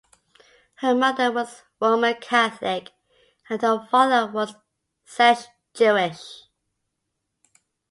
[0.77, 2.91] Her mother was Roman Catholic,
[3.51, 4.55] and her father was
[5.05, 5.43] Czech
[5.75, 6.45] Jewish.